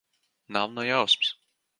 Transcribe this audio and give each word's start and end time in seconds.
Nav 0.53 0.71
ne 0.77 0.85
jausmas. 0.87 1.29